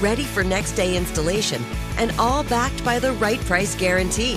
[0.00, 1.62] ready for next day installation,
[1.98, 4.36] and all backed by the right price guarantee.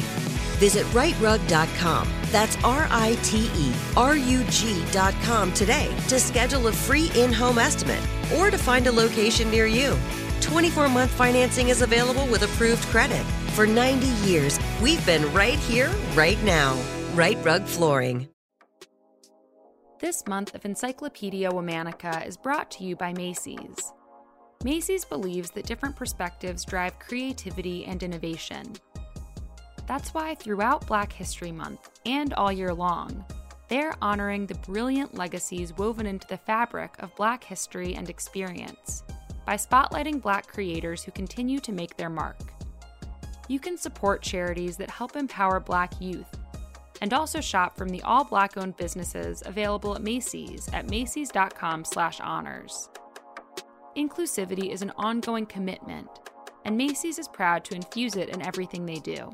[0.60, 2.08] Visit riterug.com.
[2.32, 7.60] That's R I T E R U G.com today to schedule a free in home
[7.60, 8.02] estimate
[8.38, 9.98] or to find a location near you.
[10.42, 13.24] 24 month financing is available with approved credit.
[13.56, 16.78] For 90 years, we've been right here, right now.
[17.14, 18.28] Rite Rug Flooring.
[20.00, 23.94] This month of Encyclopedia Womanica is brought to you by Macy's.
[24.64, 28.74] Macy's believes that different perspectives drive creativity and innovation.
[29.88, 33.26] That's why throughout Black History Month and all year long,
[33.68, 39.04] they're honoring the brilliant legacies woven into the fabric of Black history and experience
[39.46, 42.38] by spotlighting Black creators who continue to make their mark.
[43.50, 46.38] You can support charities that help empower Black youth
[47.02, 52.90] and also shop from the all black owned businesses available at Macy's at macys.com/honors.
[53.96, 56.10] Inclusivity is an ongoing commitment,
[56.66, 59.32] and Macy's is proud to infuse it in everything they do.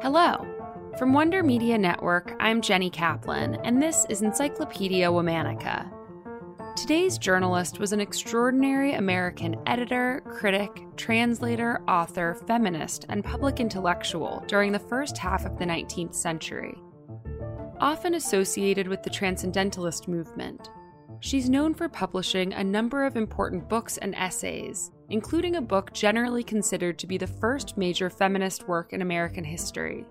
[0.00, 0.46] Hello.
[0.98, 5.92] From Wonder Media Network, I'm Jenny Kaplan, and this is Encyclopedia Womanica.
[6.76, 14.70] Today's journalist was an extraordinary American editor, critic, translator, author, feminist, and public intellectual during
[14.70, 16.80] the first half of the 19th century.
[17.80, 20.70] Often associated with the Transcendentalist movement,
[21.20, 26.42] she's known for publishing a number of important books and essays, including a book generally
[26.42, 30.04] considered to be the first major feminist work in American history.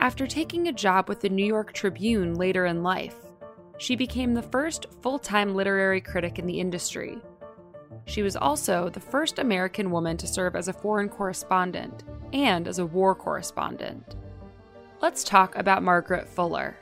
[0.00, 3.16] After taking a job with the New York Tribune later in life,
[3.78, 7.22] she became the first full time literary critic in the industry.
[8.04, 12.04] She was also the first American woman to serve as a foreign correspondent
[12.34, 14.16] and as a war correspondent.
[15.02, 16.76] Let's talk about Margaret Fuller.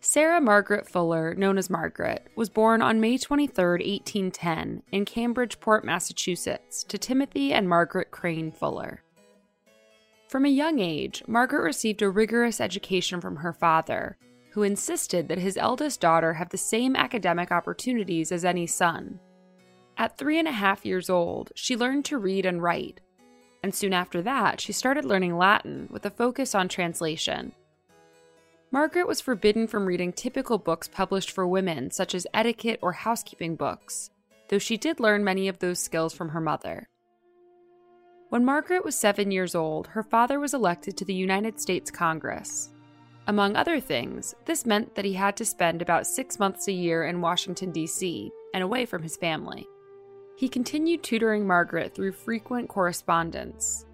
[0.00, 6.84] Sarah Margaret Fuller, known as Margaret, was born on May 23, 1810, in Cambridgeport, Massachusetts,
[6.84, 9.02] to Timothy and Margaret Crane Fuller.
[10.28, 14.18] From a young age, Margaret received a rigorous education from her father,
[14.50, 19.18] who insisted that his eldest daughter have the same academic opportunities as any son.
[19.96, 23.00] At three and a half years old, she learned to read and write,
[23.62, 27.52] and soon after that, she started learning Latin with a focus on translation.
[28.70, 33.56] Margaret was forbidden from reading typical books published for women, such as etiquette or housekeeping
[33.56, 34.10] books,
[34.48, 36.88] though she did learn many of those skills from her mother.
[38.28, 42.68] When Margaret was seven years old, her father was elected to the United States Congress.
[43.26, 47.06] Among other things, this meant that he had to spend about six months a year
[47.06, 49.66] in Washington, D.C., and away from his family.
[50.38, 53.84] He continued tutoring Margaret through frequent correspondence.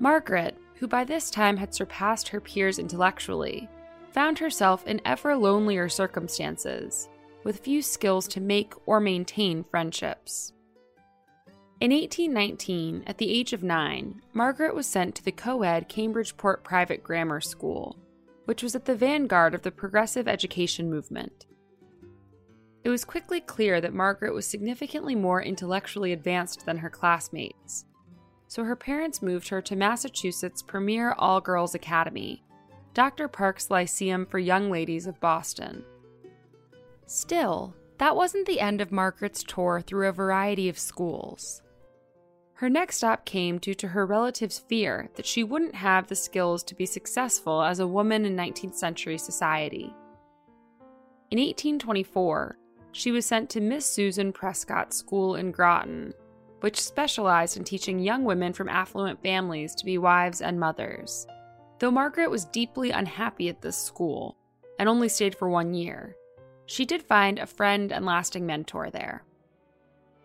[0.00, 3.68] Margaret, who by this time had surpassed her peers intellectually,
[4.10, 7.08] found herself in ever lonelier circumstances,
[7.44, 10.52] with few skills to make or maintain friendships.
[11.78, 16.64] In 1819, at the age of nine, Margaret was sent to the co ed Cambridgeport
[16.64, 17.96] Private Grammar School,
[18.46, 21.46] which was at the vanguard of the progressive education movement.
[22.84, 27.84] It was quickly clear that Margaret was significantly more intellectually advanced than her classmates,
[28.48, 32.42] so her parents moved her to Massachusetts' premier all girls academy,
[32.92, 33.28] Dr.
[33.28, 35.84] Park's Lyceum for Young Ladies of Boston.
[37.06, 41.62] Still, that wasn't the end of Margaret's tour through a variety of schools.
[42.54, 46.62] Her next stop came due to her relatives' fear that she wouldn't have the skills
[46.64, 49.94] to be successful as a woman in 19th century society.
[51.30, 52.58] In 1824,
[52.92, 56.14] she was sent to Miss Susan Prescott's school in Groton,
[56.60, 61.26] which specialized in teaching young women from affluent families to be wives and mothers.
[61.78, 64.36] Though Margaret was deeply unhappy at this school
[64.78, 66.14] and only stayed for one year,
[66.66, 69.24] she did find a friend and lasting mentor there.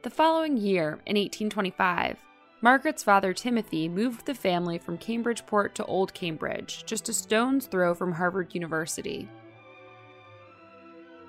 [0.04, 2.18] The following year, in 1825,
[2.62, 7.94] Margaret's father Timothy moved the family from Cambridgeport to Old Cambridge, just a stone's throw
[7.94, 9.28] from Harvard University.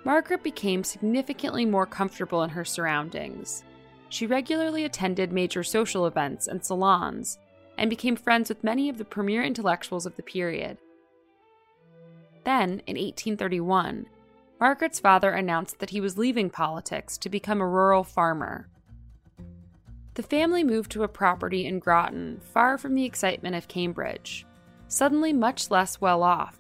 [0.05, 3.65] Margaret became significantly more comfortable in her surroundings.
[4.09, 7.39] She regularly attended major social events and salons
[7.77, 10.79] and became friends with many of the premier intellectuals of the period.
[12.45, 14.07] Then, in 1831,
[14.61, 18.69] Margaret's father announced that he was leaving politics to become a rural farmer.
[20.15, 24.45] The family moved to a property in Groton, far from the excitement of Cambridge.
[24.89, 26.59] Suddenly much less well off,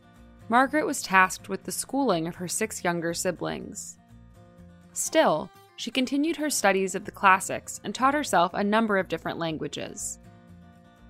[0.49, 3.99] Margaret was tasked with the schooling of her six younger siblings.
[4.93, 9.39] Still, she continued her studies of the classics and taught herself a number of different
[9.39, 10.19] languages.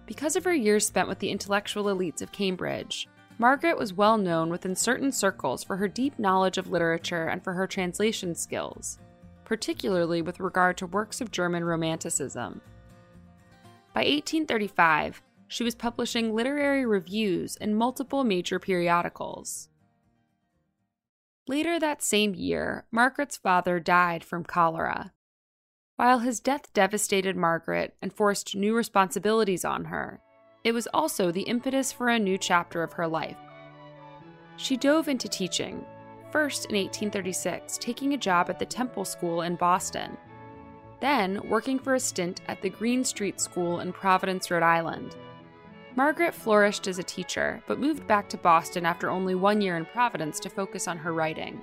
[0.06, 3.08] Because of her years spent with the intellectual elites of Cambridge,
[3.38, 7.52] Margaret was well known within certain circles for her deep knowledge of literature and for
[7.52, 8.98] her translation skills,
[9.44, 12.60] particularly with regard to works of German Romanticism.
[13.94, 19.68] By 1835, she was publishing literary reviews in multiple major periodicals.
[21.48, 25.12] Later that same year, Margaret's father died from cholera.
[25.96, 30.20] While his death devastated Margaret and forced new responsibilities on her,
[30.62, 33.38] it was also the impetus for a new chapter of her life.
[34.58, 35.84] She dove into teaching,
[36.30, 40.18] first in 1836, taking a job at the Temple School in Boston,
[41.00, 45.16] then working for a stint at the Green Street School in Providence, Rhode Island.
[45.98, 49.84] Margaret flourished as a teacher, but moved back to Boston after only one year in
[49.84, 51.60] Providence to focus on her writing.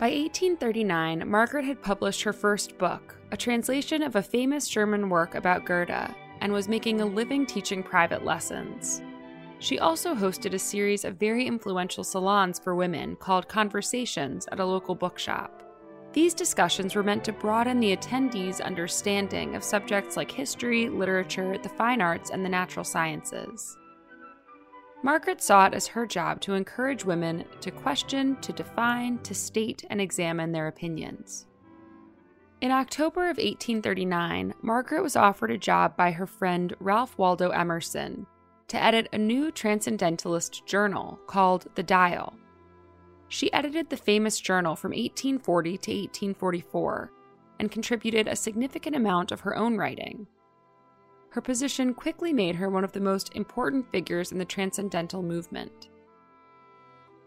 [0.00, 5.36] By 1839, Margaret had published her first book, a translation of a famous German work
[5.36, 9.02] about Goethe, and was making a living teaching private lessons.
[9.60, 14.66] She also hosted a series of very influential salons for women called Conversations at a
[14.66, 15.61] local bookshop.
[16.12, 21.70] These discussions were meant to broaden the attendees' understanding of subjects like history, literature, the
[21.70, 23.78] fine arts, and the natural sciences.
[25.02, 29.84] Margaret saw it as her job to encourage women to question, to define, to state,
[29.90, 31.46] and examine their opinions.
[32.60, 38.26] In October of 1839, Margaret was offered a job by her friend Ralph Waldo Emerson
[38.68, 42.34] to edit a new transcendentalist journal called The Dial.
[43.32, 47.10] She edited the famous journal from 1840 to 1844
[47.60, 50.26] and contributed a significant amount of her own writing.
[51.30, 55.88] Her position quickly made her one of the most important figures in the transcendental movement.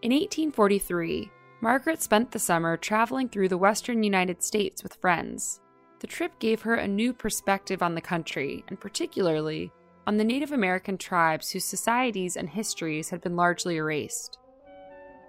[0.00, 1.28] In 1843,
[1.60, 5.60] Margaret spent the summer traveling through the western United States with friends.
[5.98, 9.72] The trip gave her a new perspective on the country, and particularly
[10.06, 14.38] on the Native American tribes whose societies and histories had been largely erased.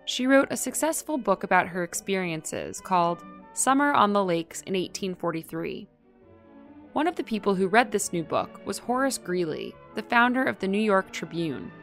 [0.07, 5.85] She wrote a successful book about her experiences called Summer on the Lakes in 1843.
[6.93, 10.59] One of the people who read this new book was Horace Greeley, the founder of
[10.59, 11.73] the New York Tribune.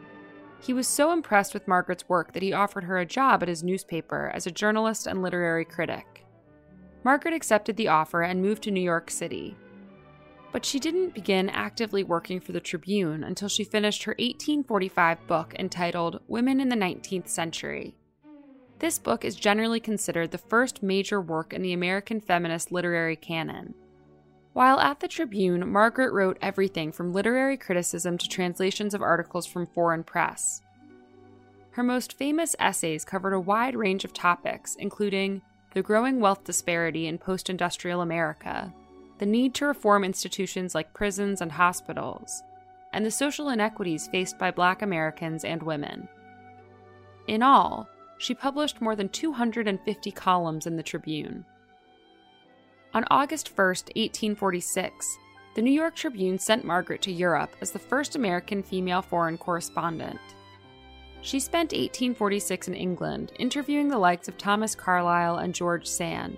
[0.59, 3.63] He was so impressed with Margaret's work that he offered her a job at his
[3.63, 6.25] newspaper as a journalist and literary critic.
[7.03, 9.55] Margaret accepted the offer and moved to New York City.
[10.51, 15.53] But she didn't begin actively working for the Tribune until she finished her 1845 book
[15.59, 17.95] entitled Women in the Nineteenth Century
[18.79, 23.73] this book is generally considered the first major work in the American feminist literary canon.
[24.53, 29.65] While at the Tribune, Margaret wrote everything from literary criticism to translations of articles from
[29.65, 30.61] foreign press.
[31.71, 35.41] Her most famous essays covered a wide range of topics, including
[35.73, 38.73] the growing wealth disparity in post industrial America,
[39.17, 42.43] the need to reform institutions like prisons and hospitals,
[42.93, 46.07] and the social inequities faced by Black Americans and women.
[47.27, 51.45] In all, she published more than 250 columns in the Tribune.
[52.93, 55.17] On August 1, 1846,
[55.55, 60.19] the New York Tribune sent Margaret to Europe as the first American female foreign correspondent.
[61.21, 66.37] She spent 1846 in England, interviewing the likes of Thomas Carlyle and George Sand.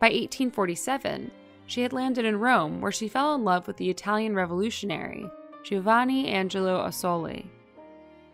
[0.00, 1.30] By 1847,
[1.66, 5.30] she had landed in Rome, where she fell in love with the Italian revolutionary,
[5.62, 7.46] Giovanni Angelo Ossoli.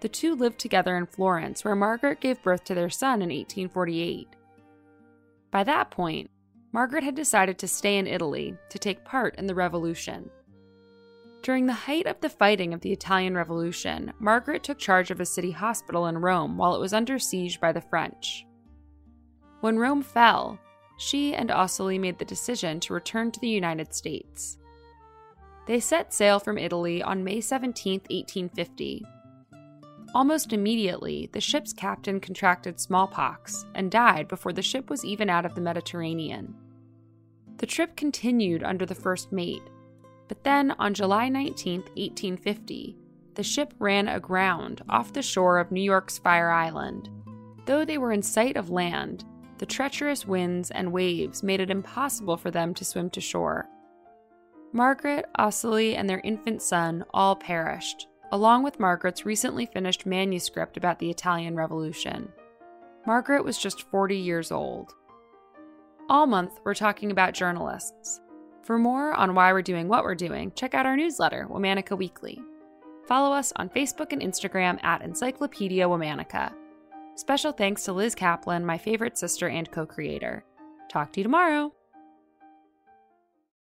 [0.07, 4.29] The two lived together in Florence, where Margaret gave birth to their son in 1848.
[5.51, 6.31] By that point,
[6.71, 10.31] Margaret had decided to stay in Italy to take part in the revolution.
[11.43, 15.27] During the height of the fighting of the Italian Revolution, Margaret took charge of a
[15.27, 18.47] city hospital in Rome while it was under siege by the French.
[19.61, 20.61] When Rome fell,
[20.99, 24.57] she and Ossoli made the decision to return to the United States.
[25.67, 29.05] They set sail from Italy on May 17, 1850.
[30.17, 35.45] Almost immediately, the ship's captain contracted smallpox and died before the ship was even out
[35.45, 36.55] of the Mediterranean.
[37.59, 39.61] The trip continued under the first mate,
[40.27, 42.97] but then on July 19, 1850,
[43.35, 47.11] the ship ran aground off the shore of New York's Fire Island.
[47.67, 49.27] Though they were in sight of land,
[49.59, 53.69] the treacherous winds and waves made it impossible for them to swim to shore.
[54.73, 60.99] Margaret, Ossoli, and their infant son all perished, along with Margaret's recently finished manuscript about
[60.99, 62.33] the Italian Revolution.
[63.07, 64.95] Margaret was just 40 years old.
[66.09, 68.21] All month, we're talking about journalists.
[68.63, 72.43] For more on why we're doing what we're doing, check out our newsletter, Womanica Weekly.
[73.07, 76.53] Follow us on Facebook and Instagram at Encyclopedia Womanica.
[77.15, 80.45] Special thanks to Liz Kaplan, my favorite sister and co creator.
[80.89, 81.73] Talk to you tomorrow.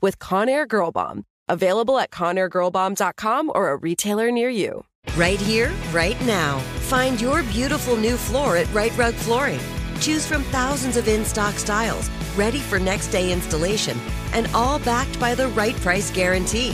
[0.00, 1.24] with Conair Girl Bomb.
[1.48, 4.84] Available at ConairGirlBomb.com or a retailer near you.
[5.16, 6.58] Right here, right now.
[6.88, 9.60] Find your beautiful new floor at Rite Rug Flooring.
[10.00, 13.98] Choose from thousands of in stock styles, ready for next day installation,
[14.32, 16.70] and all backed by the right price guarantee.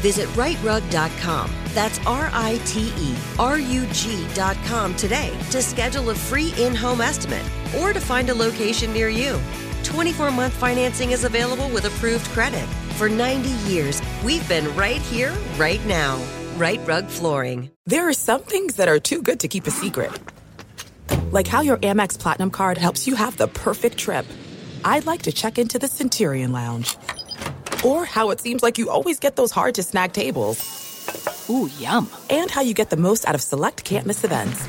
[0.00, 1.50] Visit riterug.com.
[1.74, 7.00] That's R I T E R U G.com today to schedule a free in home
[7.00, 7.44] estimate
[7.78, 9.40] or to find a location near you.
[9.88, 12.66] 24 month financing is available with approved credit.
[12.98, 16.22] For 90 years, we've been right here, right now.
[16.56, 17.70] Rite Rug Flooring.
[17.86, 20.12] There are some things that are too good to keep a secret.
[21.30, 24.26] Like how your Amex Platinum card helps you have the perfect trip.
[24.84, 26.96] I'd like to check into the Centurion Lounge.
[27.82, 30.58] Or how it seems like you always get those hard to snag tables.
[31.48, 32.10] Ooh, yum.
[32.28, 34.68] And how you get the most out of select can't miss events.